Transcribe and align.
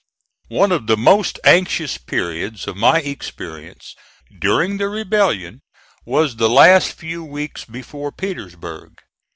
One 0.49 0.71
of 0.71 0.87
the 0.87 0.97
most 0.97 1.39
anxious 1.43 1.99
periods 1.99 2.67
of 2.67 2.75
my 2.75 3.01
experience 3.01 3.93
during 4.39 4.77
the 4.77 4.89
rebellion 4.89 5.61
was 6.07 6.37
the 6.37 6.49
last 6.49 6.93
few 6.97 7.23
weeks 7.23 7.65
before 7.65 8.11
Petersburg. 8.11 8.93